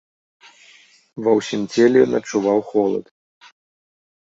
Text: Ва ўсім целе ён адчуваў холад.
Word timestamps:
Ва 1.27 1.31
ўсім 1.41 1.61
целе 1.75 1.97
ён 2.07 2.11
адчуваў 2.23 2.59
холад. 2.73 3.05